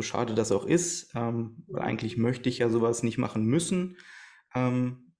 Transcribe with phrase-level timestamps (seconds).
[0.00, 3.98] so schade das auch ist, ähm, weil eigentlich möchte ich ja sowas nicht machen müssen.
[4.54, 5.12] Ähm,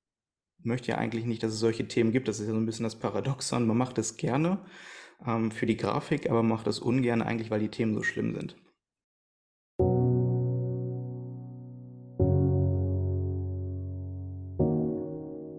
[0.63, 2.29] möchte ja eigentlich nicht, dass es solche Themen gibt.
[2.29, 3.67] Das ist ja so ein bisschen das Paradoxon.
[3.67, 4.65] Man macht es gerne
[5.27, 8.57] ähm, für die Grafik, aber macht es ungern eigentlich, weil die Themen so schlimm sind.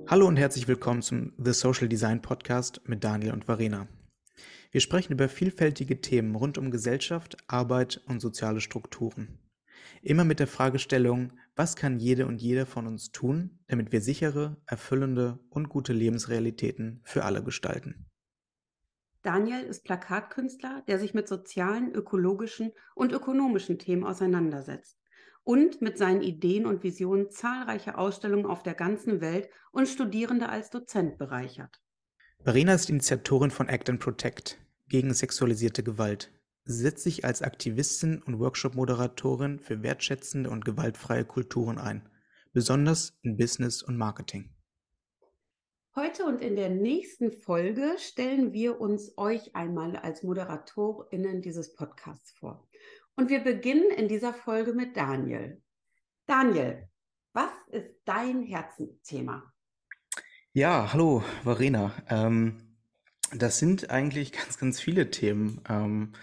[0.07, 3.87] Hallo und herzlich willkommen zum The Social Design Podcast mit Daniel und Varena.
[4.71, 9.37] Wir sprechen über vielfältige Themen rund um Gesellschaft, Arbeit und soziale Strukturen.
[10.01, 14.55] Immer mit der Fragestellung, was kann jede und jeder von uns tun, damit wir sichere,
[14.65, 18.07] erfüllende und gute Lebensrealitäten für alle gestalten.
[19.23, 24.97] Daniel ist Plakatkünstler, der sich mit sozialen, ökologischen und ökonomischen Themen auseinandersetzt
[25.43, 30.69] und mit seinen Ideen und Visionen zahlreiche Ausstellungen auf der ganzen Welt und Studierende als
[30.69, 31.80] Dozent bereichert.
[32.43, 36.31] Verena ist Initiatorin von Act and Protect gegen sexualisierte Gewalt.
[36.63, 42.09] Sie setzt sich als Aktivistin und Workshop-Moderatorin für wertschätzende und gewaltfreie Kulturen ein,
[42.51, 44.55] besonders in Business und Marketing.
[45.95, 52.31] Heute und in der nächsten Folge stellen wir uns euch einmal als ModeratorInnen dieses Podcasts
[52.31, 52.67] vor.
[53.15, 55.61] Und wir beginnen in dieser Folge mit Daniel.
[56.25, 56.89] Daniel,
[57.33, 59.53] was ist dein Herzensthema?
[60.53, 61.93] Ja, hallo, Verena.
[62.09, 62.57] Ähm,
[63.33, 65.61] das sind eigentlich ganz, ganz viele Themen.
[65.69, 66.13] Ähm,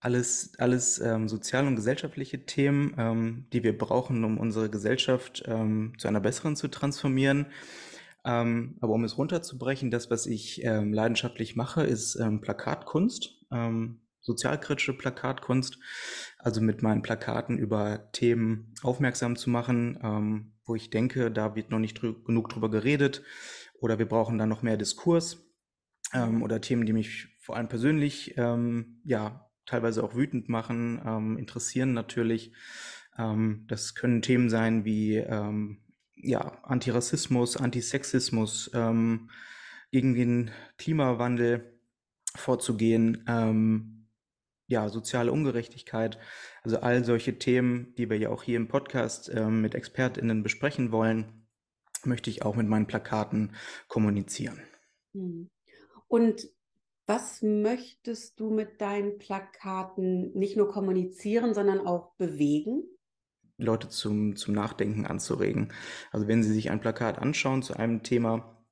[0.00, 5.94] alles, alles ähm, sozial- und gesellschaftliche Themen, ähm, die wir brauchen, um unsere Gesellschaft ähm,
[5.98, 7.46] zu einer besseren zu transformieren.
[8.24, 13.46] Ähm, aber um es runterzubrechen, das, was ich ähm, leidenschaftlich mache, ist ähm, Plakatkunst.
[13.52, 15.78] Ähm, sozialkritische Plakatkunst,
[16.38, 21.70] also mit meinen Plakaten über Themen aufmerksam zu machen, ähm, wo ich denke, da wird
[21.70, 23.22] noch nicht drü genug drüber geredet
[23.78, 25.46] oder wir brauchen dann noch mehr Diskurs
[26.14, 31.38] ähm, oder Themen, die mich vor allem persönlich ähm, ja teilweise auch wütend machen, ähm,
[31.38, 32.52] interessieren natürlich.
[33.18, 35.82] Ähm, das können Themen sein wie ähm,
[36.16, 39.28] ja Antirassismus, Antisexismus, ähm,
[39.90, 41.78] gegen den Klimawandel
[42.34, 43.22] vorzugehen,
[44.66, 46.18] ja, soziale Ungerechtigkeit,
[46.62, 50.92] also all solche Themen, die wir ja auch hier im Podcast äh, mit ExpertInnen besprechen
[50.92, 51.46] wollen,
[52.04, 53.54] möchte ich auch mit meinen Plakaten
[53.88, 54.60] kommunizieren.
[55.12, 55.50] Hm.
[56.08, 56.48] Und
[57.06, 62.84] was möchtest du mit deinen Plakaten nicht nur kommunizieren, sondern auch bewegen?
[63.58, 65.72] Leute zum, zum Nachdenken anzuregen.
[66.10, 68.64] Also wenn sie sich ein Plakat anschauen zu einem Thema,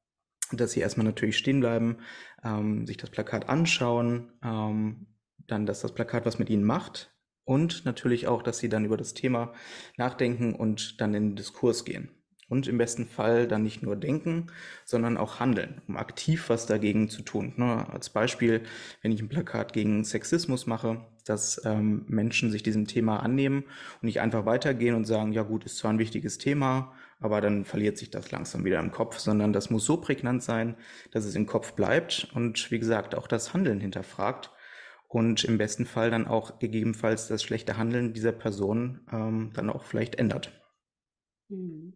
[0.51, 1.99] dass sie erstmal natürlich stehen bleiben,
[2.43, 5.07] ähm, sich das Plakat anschauen, ähm,
[5.47, 7.13] dann, dass das Plakat was mit ihnen macht
[7.45, 9.53] und natürlich auch, dass sie dann über das Thema
[9.97, 12.11] nachdenken und dann in den Diskurs gehen.
[12.49, 14.49] Und im besten Fall dann nicht nur denken,
[14.85, 17.55] sondern auch handeln, um aktiv was dagegen zu tun.
[17.57, 17.89] Ne?
[17.91, 18.61] Als Beispiel,
[19.01, 24.03] wenn ich ein Plakat gegen Sexismus mache, dass ähm, Menschen sich diesem Thema annehmen und
[24.03, 27.97] nicht einfach weitergehen und sagen, ja gut, ist zwar ein wichtiges Thema, aber dann verliert
[27.97, 30.77] sich das langsam wieder im Kopf, sondern das muss so prägnant sein,
[31.11, 34.51] dass es im Kopf bleibt und wie gesagt auch das Handeln hinterfragt
[35.13, 39.85] und im besten Fall dann auch gegebenenfalls das schlechte Handeln dieser Person ähm, dann auch
[39.85, 40.59] vielleicht ändert.
[41.51, 41.95] Hm.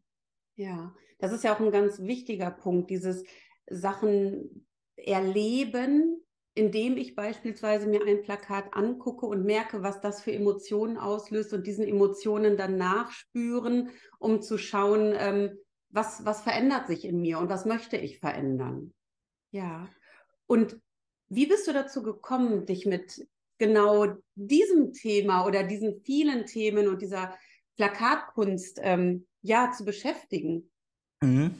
[0.56, 3.25] Ja, das ist ja auch ein ganz wichtiger Punkt, dieses
[3.71, 4.66] Sachen
[4.97, 6.21] erleben,
[6.54, 11.66] indem ich beispielsweise mir ein Plakat angucke und merke, was das für Emotionen auslöst und
[11.66, 17.48] diesen Emotionen dann nachspüren, um zu schauen, ähm, was, was verändert sich in mir und
[17.48, 18.93] was möchte ich verändern.
[19.53, 19.88] Ja.
[20.47, 20.78] Und
[21.28, 23.26] wie bist du dazu gekommen, dich mit
[23.59, 27.37] genau diesem Thema oder diesen vielen Themen und dieser
[27.76, 30.70] Plakatkunst ähm, ja zu beschäftigen?
[31.22, 31.54] Mhm.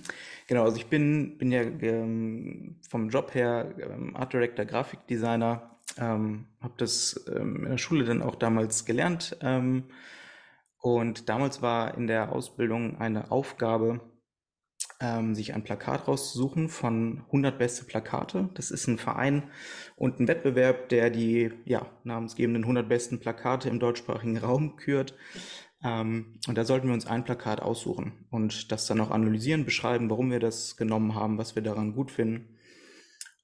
[0.47, 6.47] Genau, also ich bin, bin ja ähm, vom Job her ähm, Art Director, Grafikdesigner, ähm,
[6.61, 9.37] habe das ähm, in der Schule dann auch damals gelernt.
[9.41, 9.85] Ähm,
[10.79, 14.01] und damals war in der Ausbildung eine Aufgabe,
[15.01, 18.49] ähm, sich ein Plakat rauszusuchen von 100 beste Plakate.
[18.55, 19.51] Das ist ein Verein
[19.97, 25.15] und ein Wettbewerb, der die ja, namensgebenden 100 besten Plakate im deutschsprachigen Raum kürt.
[25.85, 30.09] Ähm, und da sollten wir uns ein Plakat aussuchen und das dann auch analysieren, beschreiben,
[30.09, 32.57] warum wir das genommen haben, was wir daran gut finden.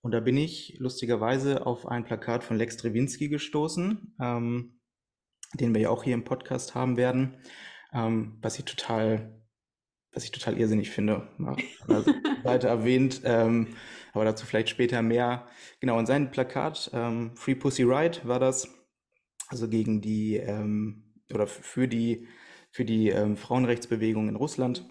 [0.00, 4.80] Und da bin ich lustigerweise auf ein Plakat von Lex Drewinski gestoßen, ähm,
[5.54, 7.36] den wir ja auch hier im Podcast haben werden,
[7.92, 9.41] ähm, was ich total
[10.12, 11.28] was ich total irrsinnig finde.
[11.88, 12.12] Also
[12.44, 13.68] Seite erwähnt, ähm,
[14.12, 15.46] aber dazu vielleicht später mehr.
[15.80, 18.68] Genau, in seinem Plakat, ähm, Free Pussy Ride war das,
[19.48, 22.28] also gegen die, ähm, oder für die,
[22.70, 24.88] für die ähm, Frauenrechtsbewegung in Russland,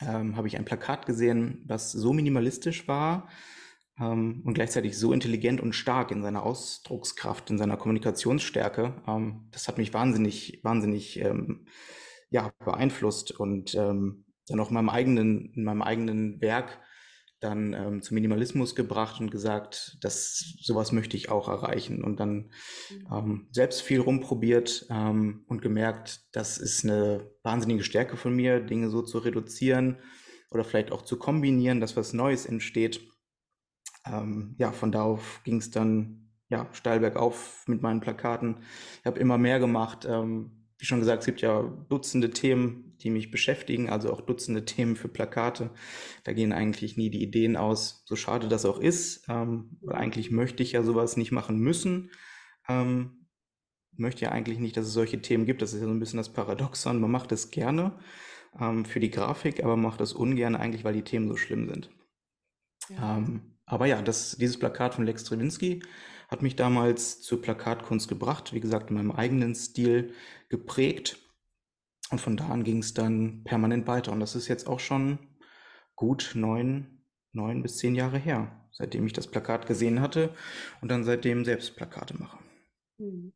[0.00, 3.28] ähm, habe ich ein Plakat gesehen, was so minimalistisch war,
[3.98, 8.94] ähm, und gleichzeitig so intelligent und stark in seiner Ausdruckskraft, in seiner Kommunikationsstärke.
[9.06, 11.66] Ähm, das hat mich wahnsinnig, wahnsinnig ähm,
[12.30, 16.78] ja, beeinflusst und ähm, dann auch in meinem eigenen, in meinem eigenen Werk
[17.40, 22.50] dann ähm, zum Minimalismus gebracht und gesagt, dass sowas möchte ich auch erreichen und dann
[22.90, 23.08] mhm.
[23.12, 28.90] ähm, selbst viel rumprobiert ähm, und gemerkt, das ist eine wahnsinnige Stärke von mir, Dinge
[28.90, 29.98] so zu reduzieren
[30.50, 33.00] oder vielleicht auch zu kombinieren, dass was Neues entsteht.
[34.04, 38.62] Ähm, ja, von da auf ging es dann ja steil bergauf mit meinen Plakaten.
[39.00, 40.06] Ich habe immer mehr gemacht.
[40.78, 44.96] Wie schon gesagt, es gibt ja Dutzende Themen, die mich beschäftigen, also auch Dutzende Themen
[44.96, 45.70] für Plakate.
[46.24, 50.30] Da gehen eigentlich nie die Ideen aus, so schade das auch ist, ähm, weil eigentlich
[50.30, 52.10] möchte ich ja sowas nicht machen müssen.
[52.68, 53.26] Ähm,
[53.96, 55.62] möchte ja eigentlich nicht, dass es solche Themen gibt.
[55.62, 57.00] Das ist ja so ein bisschen das Paradoxon.
[57.00, 57.98] Man macht es gerne
[58.60, 61.90] ähm, für die Grafik, aber macht es ungern eigentlich, weil die Themen so schlimm sind.
[62.88, 63.18] Ja.
[63.18, 65.82] Ähm, aber ja, das, dieses Plakat von Lex Strawinski
[66.28, 70.12] hat mich damals zur Plakatkunst gebracht, wie gesagt, in meinem eigenen Stil
[70.48, 71.18] geprägt.
[72.10, 74.12] Und von da an ging es dann permanent weiter.
[74.12, 75.18] Und das ist jetzt auch schon
[75.94, 77.02] gut neun,
[77.32, 80.34] neun bis zehn Jahre her, seitdem ich das Plakat gesehen hatte
[80.80, 82.38] und dann seitdem selbst Plakate mache.
[82.98, 83.32] Hm.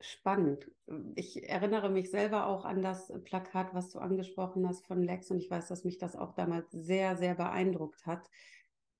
[0.00, 0.70] Spannend.
[1.16, 5.38] Ich erinnere mich selber auch an das Plakat, was du angesprochen hast von Lex und
[5.38, 8.28] ich weiß, dass mich das auch damals sehr, sehr beeindruckt hat.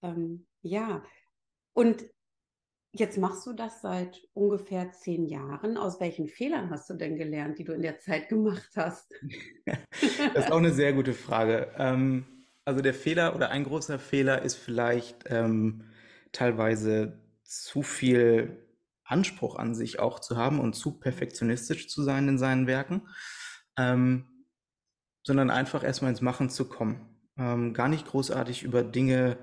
[0.03, 1.05] Ähm, ja,
[1.73, 2.05] und
[2.93, 5.77] Jetzt machst du das seit ungefähr zehn Jahren.
[5.77, 9.13] Aus welchen Fehlern hast du denn gelernt, die du in der Zeit gemacht hast?
[10.35, 11.73] das ist auch eine sehr gute Frage.
[11.77, 12.25] Ähm,
[12.65, 15.85] also der Fehler oder ein großer Fehler ist vielleicht ähm,
[16.33, 18.59] teilweise zu viel
[19.05, 23.09] Anspruch an sich auch zu haben und zu perfektionistisch zu sein in seinen Werken,
[23.79, 24.27] ähm,
[25.23, 27.19] sondern einfach erstmal ins Machen zu kommen.
[27.39, 29.39] Ähm, gar nicht großartig über Dinge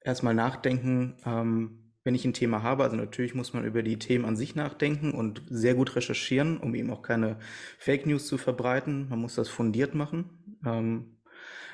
[0.00, 2.84] erstmal nachdenken, ähm, wenn ich ein Thema habe.
[2.84, 6.74] Also natürlich muss man über die Themen an sich nachdenken und sehr gut recherchieren, um
[6.74, 7.36] eben auch keine
[7.78, 9.10] Fake News zu verbreiten.
[9.10, 10.30] Man muss das fundiert machen.
[10.64, 11.18] Ähm,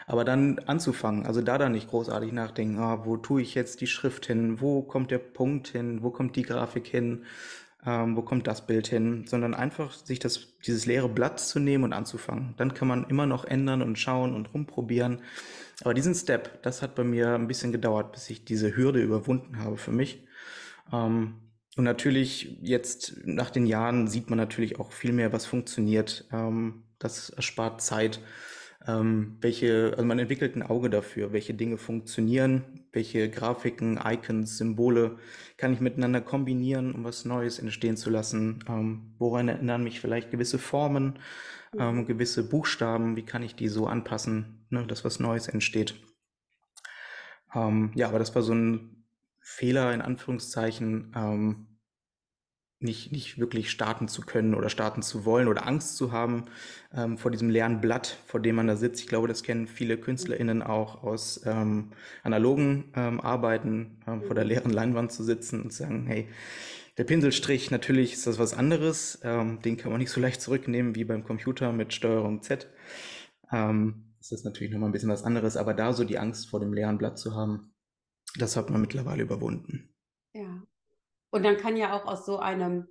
[0.09, 3.87] aber dann anzufangen, also da dann nicht großartig nachdenken, ah, wo tue ich jetzt die
[3.87, 7.27] Schrift hin, wo kommt der Punkt hin, wo kommt die Grafik hin,
[7.87, 11.85] ähm, wo kommt das Bild hin, sondern einfach sich das, dieses leere Blatt zu nehmen
[11.85, 12.55] und anzufangen.
[12.57, 15.21] Dann kann man immer noch ändern und schauen und rumprobieren.
[15.83, 19.59] Aber diesen Step, das hat bei mir ein bisschen gedauert, bis ich diese Hürde überwunden
[19.59, 20.27] habe für mich.
[20.93, 21.35] Ähm,
[21.77, 26.27] und natürlich jetzt nach den Jahren sieht man natürlich auch viel mehr, was funktioniert.
[26.33, 28.21] Ähm, das erspart Zeit.
[28.87, 35.19] Ähm, welche, also man entwickelt ein Auge dafür, welche Dinge funktionieren, welche Grafiken, Icons, Symbole
[35.57, 38.63] kann ich miteinander kombinieren, um was Neues entstehen zu lassen.
[38.69, 41.19] Ähm, woran erinnern mich vielleicht gewisse Formen,
[41.79, 45.95] ähm, gewisse Buchstaben, wie kann ich die so anpassen, ne, dass was Neues entsteht.
[47.55, 49.05] Ähm, ja, aber das war so ein
[49.41, 51.67] Fehler in Anführungszeichen, ähm,
[52.85, 56.45] nicht, nicht wirklich starten zu können oder starten zu wollen oder Angst zu haben
[56.95, 59.01] ähm, vor diesem leeren Blatt, vor dem man da sitzt.
[59.01, 61.93] Ich glaube, das kennen viele KünstlerInnen auch aus ähm,
[62.23, 66.29] analogen ähm, Arbeiten, ähm, vor der leeren Leinwand zu sitzen und zu sagen, hey,
[66.97, 69.19] der Pinselstrich, natürlich ist das was anderes.
[69.25, 72.71] Ähm, den kann man nicht so leicht zurücknehmen wie beim Computer mit Steuerung Z.
[73.51, 76.61] Ähm, das ist natürlich nochmal ein bisschen was anderes, aber da so die Angst vor
[76.61, 77.75] dem leeren Blatt zu haben,
[78.39, 79.95] das hat man mittlerweile überwunden.
[80.33, 80.63] Ja.
[81.35, 82.87] Und dann kann ja auch aus so einem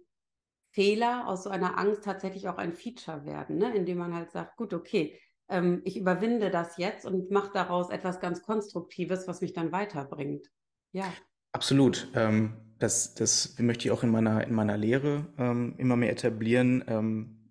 [0.72, 3.74] Fehler, aus so einer Angst tatsächlich auch ein Feature werden, ne?
[3.74, 5.17] indem man halt sagt, gut, okay,
[5.48, 10.51] ähm, ich überwinde das jetzt und mache daraus etwas ganz Konstruktives, was mich dann weiterbringt.
[10.91, 11.06] Ja.
[11.53, 12.10] Absolut.
[12.15, 16.84] Ähm, das, das möchte ich auch in meiner, in meiner Lehre ähm, immer mehr etablieren.
[16.88, 17.50] Ähm,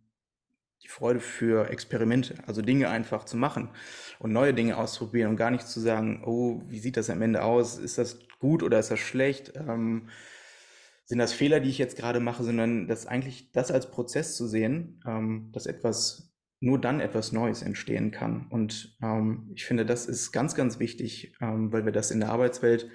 [0.82, 3.70] die Freude für Experimente, also Dinge einfach zu machen
[4.18, 7.44] und neue Dinge auszuprobieren und gar nicht zu sagen, oh, wie sieht das am Ende
[7.44, 7.78] aus?
[7.78, 9.54] Ist das gut oder ist das schlecht?
[9.56, 10.10] Ähm,
[11.12, 14.46] sind das Fehler, die ich jetzt gerade mache, sondern das eigentlich das als Prozess zu
[14.46, 18.46] sehen, ähm, dass etwas nur dann etwas Neues entstehen kann.
[18.48, 22.30] Und ähm, ich finde, das ist ganz, ganz wichtig, ähm, weil wir das in der
[22.30, 22.88] Arbeitswelt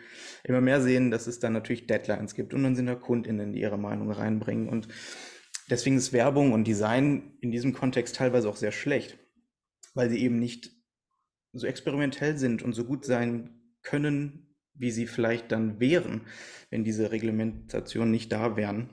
[0.44, 3.62] immer mehr sehen, dass es dann natürlich Deadlines gibt und dann sind da KundInnen, die
[3.62, 4.68] ihre Meinung reinbringen.
[4.68, 4.88] Und
[5.70, 9.20] deswegen ist Werbung und Design in diesem Kontext teilweise auch sehr schlecht,
[9.94, 10.72] weil sie eben nicht
[11.54, 14.47] so experimentell sind und so gut sein können,
[14.78, 16.22] wie sie vielleicht dann wären,
[16.70, 18.90] wenn diese Reglementationen nicht da wären.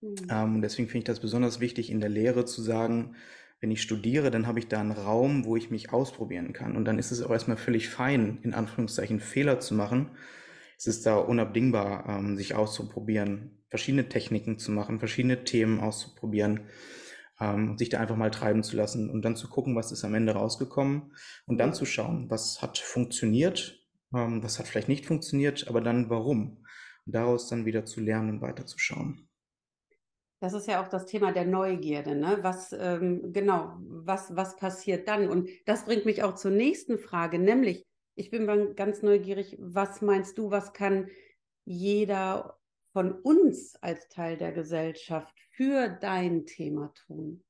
[0.00, 0.14] Mhm.
[0.30, 3.16] Ähm, deswegen finde ich das besonders wichtig, in der Lehre zu sagen,
[3.60, 6.76] wenn ich studiere, dann habe ich da einen Raum, wo ich mich ausprobieren kann.
[6.76, 10.10] Und dann ist es auch erstmal völlig fein, in Anführungszeichen Fehler zu machen.
[10.76, 16.62] Es ist da unabdingbar, ähm, sich auszuprobieren, verschiedene Techniken zu machen, verschiedene Themen auszuprobieren,
[17.40, 20.14] ähm, sich da einfach mal treiben zu lassen und dann zu gucken, was ist am
[20.14, 21.12] Ende rausgekommen
[21.46, 23.81] und dann zu schauen, was hat funktioniert,
[24.14, 26.64] Ähm, was hat vielleicht nicht funktioniert, aber dann warum?
[27.06, 29.28] Und daraus dann wieder zu lernen und weiterzuschauen.
[30.40, 32.38] Das ist ja auch das Thema der Neugierde, ne?
[32.42, 35.28] Was ähm, genau, was, was passiert dann?
[35.28, 40.36] Und das bringt mich auch zur nächsten Frage, nämlich, ich bin ganz neugierig, was meinst
[40.38, 41.08] du, was kann
[41.64, 42.58] jeder
[42.92, 47.44] von uns als Teil der Gesellschaft für dein Thema tun?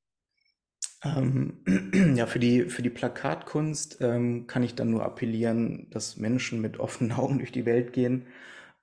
[1.04, 1.58] Ähm,
[2.16, 6.78] ja, für die, für die Plakatkunst ähm, kann ich dann nur appellieren, dass Menschen mit
[6.78, 8.26] offenen Augen durch die Welt gehen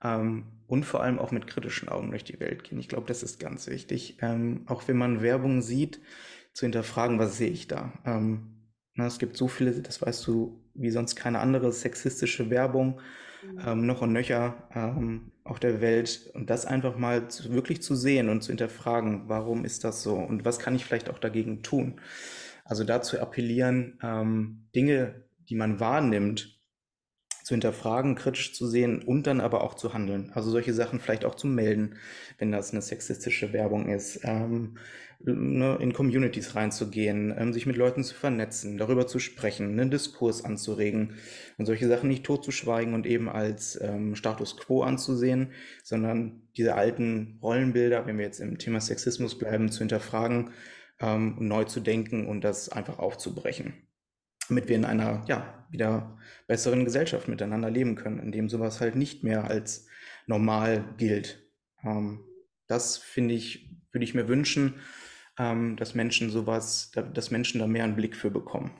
[0.02, 2.78] ähm, und vor allem auch mit kritischen Augen durch die Welt gehen.
[2.78, 4.18] Ich glaube, das ist ganz wichtig.
[4.20, 6.00] Ähm, auch wenn man Werbung sieht,
[6.52, 7.92] zu hinterfragen, was sehe ich da?
[8.04, 8.56] Ähm,
[8.94, 13.00] na, es gibt so viele, das weißt du, wie sonst keine andere sexistische Werbung.
[13.66, 16.30] Ähm, noch und nöcher ähm, auf der Welt.
[16.34, 20.14] Und das einfach mal zu, wirklich zu sehen und zu hinterfragen, warum ist das so
[20.16, 22.00] und was kann ich vielleicht auch dagegen tun.
[22.64, 26.59] Also dazu appellieren, ähm, Dinge, die man wahrnimmt,
[27.50, 30.30] zu hinterfragen, kritisch zu sehen und dann aber auch zu handeln.
[30.34, 31.96] Also solche Sachen vielleicht auch zu melden,
[32.38, 34.20] wenn das eine sexistische Werbung ist.
[34.22, 34.78] Ähm,
[35.18, 40.44] ne, in Communities reinzugehen, ähm, sich mit Leuten zu vernetzen, darüber zu sprechen, einen Diskurs
[40.44, 41.14] anzuregen
[41.58, 45.50] und solche Sachen nicht totzuschweigen und eben als ähm, Status quo anzusehen,
[45.82, 50.50] sondern diese alten Rollenbilder, wenn wir jetzt im Thema Sexismus bleiben, zu hinterfragen,
[51.00, 53.89] ähm, neu zu denken und das einfach aufzubrechen.
[54.50, 58.96] Damit wir in einer, ja, wieder besseren Gesellschaft miteinander leben können, in dem sowas halt
[58.96, 59.86] nicht mehr als
[60.26, 61.48] normal gilt.
[61.82, 62.24] Ähm,
[62.66, 64.74] das finde ich, würde ich mir wünschen,
[65.38, 68.72] ähm, dass Menschen sowas, dass Menschen da mehr einen Blick für bekommen.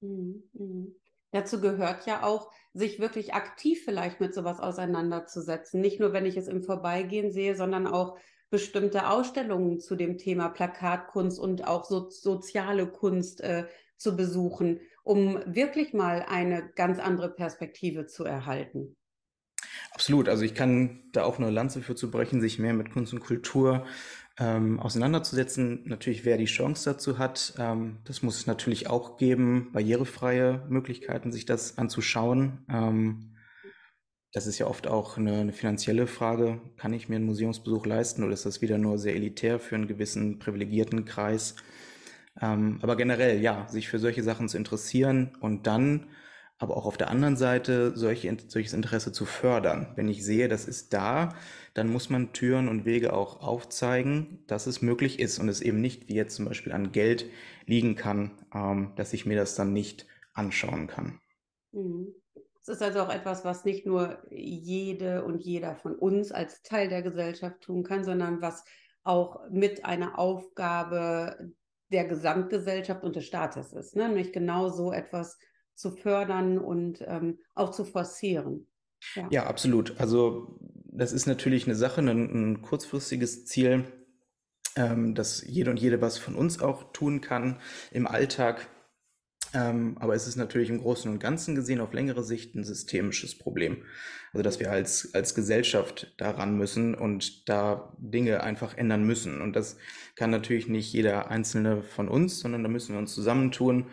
[0.00, 0.44] Mhm.
[0.52, 0.94] Mhm.
[1.32, 5.80] Dazu gehört ja auch, sich wirklich aktiv vielleicht mit sowas auseinanderzusetzen.
[5.80, 8.16] Nicht nur, wenn ich es im Vorbeigehen sehe, sondern auch
[8.50, 15.40] bestimmte Ausstellungen zu dem Thema Plakatkunst und auch so, soziale Kunst äh, zu besuchen, um
[15.46, 18.96] wirklich mal eine ganz andere Perspektive zu erhalten.
[19.92, 20.28] Absolut.
[20.28, 23.20] Also ich kann da auch eine Lanze für zu brechen, sich mehr mit Kunst und
[23.20, 23.86] Kultur
[24.38, 25.82] ähm, auseinanderzusetzen.
[25.84, 31.32] Natürlich, wer die Chance dazu hat, ähm, das muss es natürlich auch geben, barrierefreie Möglichkeiten,
[31.32, 32.64] sich das anzuschauen.
[32.68, 33.34] Ähm,
[34.32, 36.60] das ist ja oft auch eine, eine, finanzielle Frage.
[36.76, 39.86] Kann ich mir einen Museumsbesuch leisten oder ist das wieder nur sehr elitär für einen
[39.86, 41.54] gewissen privilegierten Kreis?
[42.40, 46.08] Ähm, aber generell, ja, sich für solche Sachen zu interessieren und dann
[46.58, 49.92] aber auch auf der anderen Seite solche, solches Interesse zu fördern.
[49.96, 51.34] Wenn ich sehe, das ist da,
[51.74, 55.80] dann muss man Türen und Wege auch aufzeigen, dass es möglich ist und es eben
[55.80, 57.26] nicht wie jetzt zum Beispiel an Geld
[57.66, 61.20] liegen kann, ähm, dass ich mir das dann nicht anschauen kann.
[61.72, 62.14] Mhm.
[62.60, 66.88] Es ist also auch etwas, was nicht nur jede und jeder von uns als Teil
[66.88, 68.64] der Gesellschaft tun kann, sondern was
[69.02, 71.52] auch mit einer Aufgabe
[71.94, 73.94] der Gesamtgesellschaft und des Staates ist.
[73.94, 74.08] Ne?
[74.08, 75.38] Nämlich genau so etwas
[75.74, 78.66] zu fördern und ähm, auch zu forcieren.
[79.14, 79.28] Ja.
[79.30, 79.46] ja.
[79.46, 79.98] absolut.
[80.00, 83.84] Also das ist natürlich eine Sache, ein, ein kurzfristiges Ziel,
[84.76, 87.60] ähm, dass jede und jede was von uns auch tun kann
[87.92, 88.68] im Alltag.
[89.54, 93.38] Ähm, aber es ist natürlich im Großen und Ganzen gesehen auf längere Sicht ein systemisches
[93.38, 93.84] Problem.
[94.32, 99.40] Also dass wir als, als Gesellschaft daran müssen und da Dinge einfach ändern müssen.
[99.40, 99.76] Und das
[100.16, 103.86] kann natürlich nicht jeder einzelne von uns, sondern da müssen wir uns zusammentun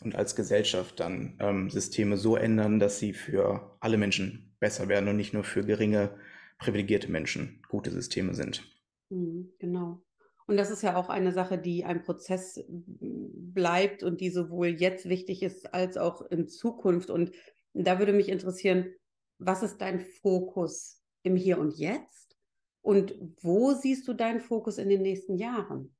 [0.00, 5.08] und als Gesellschaft dann ähm, Systeme so ändern, dass sie für alle Menschen besser werden
[5.08, 6.14] und nicht nur für geringe,
[6.58, 8.62] privilegierte Menschen gute Systeme sind.
[9.08, 10.05] Mhm, genau.
[10.46, 15.08] Und das ist ja auch eine Sache, die ein Prozess bleibt und die sowohl jetzt
[15.08, 17.10] wichtig ist als auch in Zukunft.
[17.10, 17.32] Und
[17.74, 18.92] da würde mich interessieren,
[19.38, 22.36] was ist dein Fokus im Hier und Jetzt?
[22.80, 25.94] Und wo siehst du deinen Fokus in den nächsten Jahren?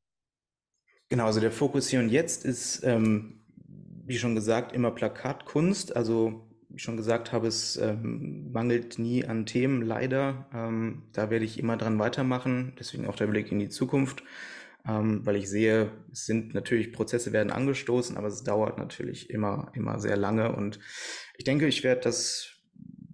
[1.09, 3.37] Genau, also der Fokus hier und jetzt ist ähm,
[4.07, 5.95] wie schon gesagt, immer Plakatkunst.
[5.97, 6.46] Also,
[6.77, 10.47] wie schon gesagt habe, es ähm, mangelt nie an Themen, leider.
[10.53, 12.75] Ähm, da werde ich immer dran weitermachen.
[12.79, 14.23] Deswegen auch der Blick in die Zukunft.
[14.87, 19.73] Ähm, weil ich sehe, es sind natürlich Prozesse werden angestoßen, aber es dauert natürlich immer,
[19.73, 20.55] immer sehr lange.
[20.55, 20.79] Und
[21.39, 22.51] ich denke, ich werde das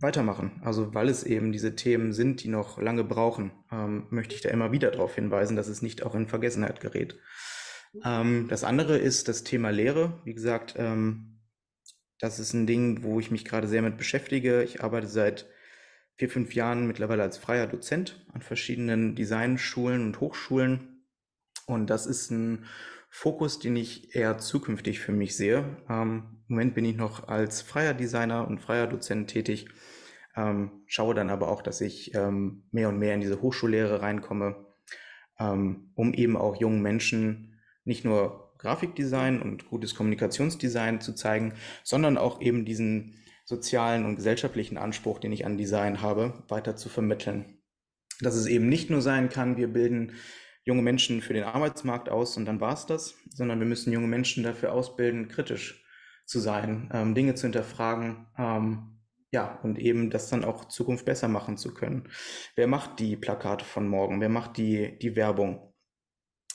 [0.01, 0.61] weitermachen.
[0.65, 4.49] Also weil es eben diese Themen sind, die noch lange brauchen, ähm, möchte ich da
[4.49, 7.17] immer wieder darauf hinweisen, dass es nicht auch in Vergessenheit gerät.
[8.05, 10.21] Ähm, das andere ist das Thema Lehre.
[10.25, 11.32] Wie gesagt, ähm,
[12.23, 14.63] das ist ein Ding, wo ich mich gerade sehr mit beschäftige.
[14.63, 15.51] Ich arbeite seit
[16.15, 21.05] vier, fünf Jahren mittlerweile als freier Dozent an verschiedenen Designschulen und Hochschulen.
[21.67, 22.67] Und das ist ein
[23.11, 25.65] Fokus, den ich eher zukünftig für mich sehe.
[25.89, 29.67] Ähm, Im Moment bin ich noch als freier Designer und freier Dozent tätig,
[30.37, 34.65] ähm, schaue dann aber auch, dass ich ähm, mehr und mehr in diese Hochschullehre reinkomme,
[35.41, 42.17] ähm, um eben auch jungen Menschen nicht nur Grafikdesign und gutes Kommunikationsdesign zu zeigen, sondern
[42.17, 47.59] auch eben diesen sozialen und gesellschaftlichen Anspruch, den ich an Design habe, weiter zu vermitteln.
[48.21, 50.13] Dass es eben nicht nur sein kann, wir bilden
[50.65, 54.07] junge Menschen für den Arbeitsmarkt aus und dann war es das, sondern wir müssen junge
[54.07, 55.85] Menschen dafür ausbilden, kritisch
[56.25, 59.01] zu sein, ähm, Dinge zu hinterfragen, ähm,
[59.33, 62.09] ja, und eben das dann auch Zukunft besser machen zu können.
[62.55, 64.21] Wer macht die Plakate von morgen?
[64.21, 65.72] Wer macht die, die Werbung?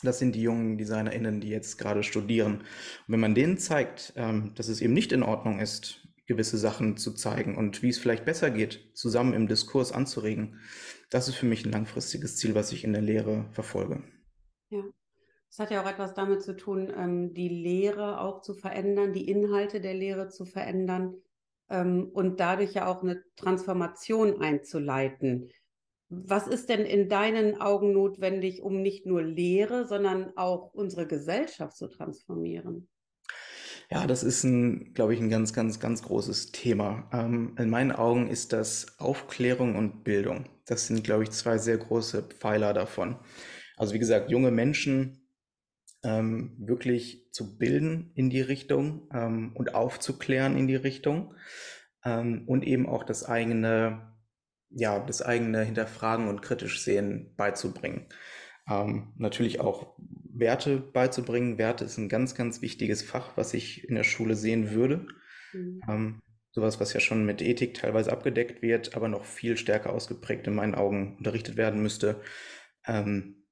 [0.03, 2.57] Das sind die jungen DesignerInnen, die jetzt gerade studieren.
[2.57, 2.63] Und
[3.07, 7.13] wenn man denen zeigt, ähm, dass es eben nicht in Ordnung ist, gewisse Sachen zu
[7.13, 10.59] zeigen und wie es vielleicht besser geht, zusammen im Diskurs anzuregen,
[11.09, 14.03] das ist für mich ein langfristiges Ziel, was ich in der Lehre verfolge.
[14.69, 14.83] Ja.
[15.49, 19.29] Es hat ja auch etwas damit zu tun, ähm, die Lehre auch zu verändern, die
[19.29, 21.15] Inhalte der Lehre zu verändern
[21.69, 25.49] ähm, und dadurch ja auch eine Transformation einzuleiten.
[26.09, 31.75] Was ist denn in deinen Augen notwendig, um nicht nur Lehre, sondern auch unsere Gesellschaft
[31.75, 32.87] zu transformieren?
[33.89, 37.09] Ja, das ist ein, glaube ich, ein ganz, ganz, ganz großes Thema.
[37.13, 40.49] Ähm, in meinen Augen ist das Aufklärung und Bildung.
[40.65, 43.17] Das sind, glaube ich, zwei sehr große Pfeiler davon.
[43.77, 45.29] Also wie gesagt, junge Menschen
[46.03, 51.33] ähm, wirklich zu bilden in die Richtung ähm, und aufzuklären in die Richtung
[52.03, 54.16] ähm, und eben auch das eigene,
[54.69, 58.07] ja, das eigene Hinterfragen und kritisch sehen beizubringen.
[58.69, 59.95] Ähm, natürlich auch
[60.33, 61.57] Werte beizubringen.
[61.57, 65.07] Werte ist ein ganz, ganz wichtiges Fach, was ich in der Schule sehen würde.
[65.53, 65.81] Mhm.
[65.87, 66.21] Ähm,
[66.51, 70.55] sowas, was ja schon mit Ethik teilweise abgedeckt wird, aber noch viel stärker ausgeprägt in
[70.55, 72.19] meinen Augen unterrichtet werden müsste.
[72.85, 73.45] Ähm,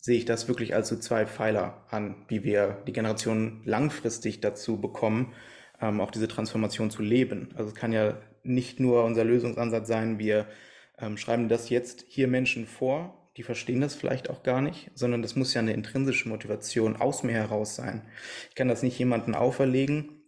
[0.00, 4.80] sehe ich das wirklich als so zwei Pfeiler an, wie wir die Generation langfristig dazu
[4.80, 5.32] bekommen,
[5.80, 7.50] ähm, auch diese Transformation zu leben.
[7.56, 10.46] Also es kann ja nicht nur unser Lösungsansatz sein, wir
[10.98, 15.22] ähm, schreiben das jetzt hier Menschen vor die verstehen das vielleicht auch gar nicht, sondern
[15.22, 18.02] das muss ja eine intrinsische Motivation aus mir heraus sein.
[18.50, 20.24] Ich kann das nicht jemandem auferlegen,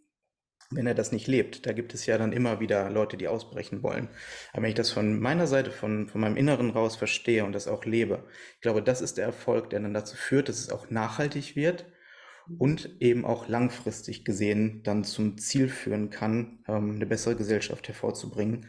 [0.71, 1.67] wenn er das nicht lebt.
[1.67, 4.09] Da gibt es ja dann immer wieder Leute, die ausbrechen wollen.
[4.53, 7.67] Aber wenn ich das von meiner Seite, von, von meinem Inneren raus verstehe und das
[7.67, 10.89] auch lebe, ich glaube, das ist der Erfolg, der dann dazu führt, dass es auch
[10.89, 11.87] nachhaltig wird
[12.59, 18.67] und eben auch langfristig gesehen dann zum Ziel führen kann, ähm, eine bessere Gesellschaft hervorzubringen,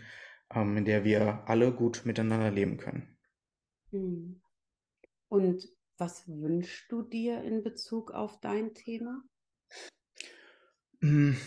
[0.53, 3.17] ähm, in der wir alle gut miteinander leben können.
[3.91, 4.41] Hm.
[5.27, 5.67] Und
[5.97, 9.23] was wünschst du dir in Bezug auf dein Thema?
[10.99, 11.37] Hm,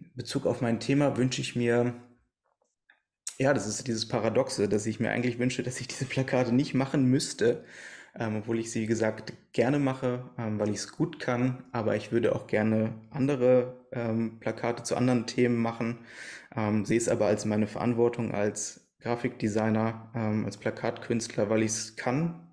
[0.00, 2.02] in Bezug auf mein Thema wünsche ich mir,
[3.38, 6.74] ja, das ist dieses Paradoxe, dass ich mir eigentlich wünsche, dass ich diese Plakate nicht
[6.74, 7.64] machen müsste,
[8.14, 11.64] ähm, obwohl ich sie, wie gesagt, gerne mache, ähm, weil ich es gut kann.
[11.72, 15.98] Aber ich würde auch gerne andere ähm, Plakate zu anderen Themen machen,
[16.54, 21.96] ähm, sehe es aber als meine Verantwortung als Grafikdesigner, ähm, als Plakatkünstler, weil ich es
[21.96, 22.52] kann,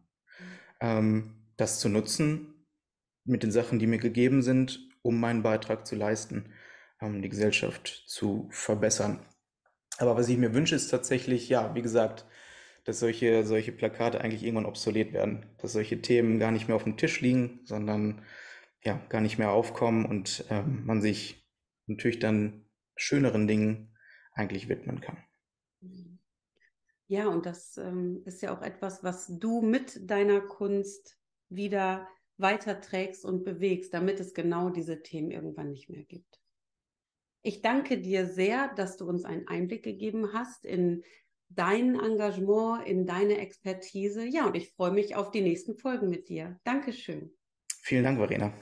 [0.80, 2.66] ähm, das zu nutzen
[3.24, 6.52] mit den Sachen, die mir gegeben sind, um meinen Beitrag zu leisten,
[7.02, 9.20] die Gesellschaft zu verbessern.
[9.98, 12.26] Aber was ich mir wünsche, ist tatsächlich, ja, wie gesagt,
[12.86, 16.84] dass solche, solche Plakate eigentlich irgendwann obsolet werden, dass solche Themen gar nicht mehr auf
[16.84, 18.22] dem Tisch liegen, sondern
[18.84, 21.44] ja, gar nicht mehr aufkommen und ähm, man sich
[21.88, 23.96] natürlich dann schöneren Dingen
[24.34, 25.18] eigentlich widmen kann.
[27.08, 31.18] Ja, und das ähm, ist ja auch etwas, was du mit deiner Kunst
[31.50, 36.42] wieder weiterträgst und bewegst, damit es genau diese Themen irgendwann nicht mehr gibt.
[37.42, 41.04] Ich danke dir sehr, dass du uns einen Einblick gegeben hast in
[41.50, 44.26] dein Engagement, in deine Expertise.
[44.26, 46.60] Ja, und ich freue mich auf die nächsten Folgen mit dir.
[46.64, 47.32] Dankeschön.
[47.82, 48.54] Vielen Dank, Verena.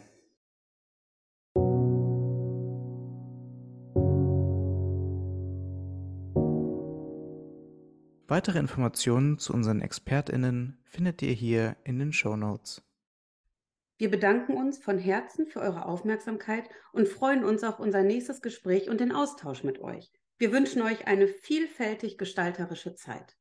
[8.27, 12.81] Weitere Informationen zu unseren ExpertInnen findet ihr hier in den Show Notes.
[13.97, 18.89] Wir bedanken uns von Herzen für eure Aufmerksamkeit und freuen uns auf unser nächstes Gespräch
[18.89, 20.11] und den Austausch mit euch.
[20.43, 23.37] Wir wünschen euch eine vielfältig gestalterische Zeit.